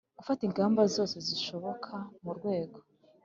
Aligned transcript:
Gufata 0.19 0.41
ingamba 0.47 0.81
zose 0.95 1.15
zishoboka 1.27 1.93
mu 2.23 2.31
rwego 2.37 2.77